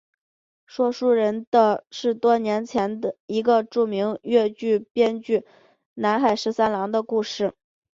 [0.65, 5.45] 说书人说的是多年前一个著名的粤剧编剧
[5.93, 7.53] 南海十三郎的故事。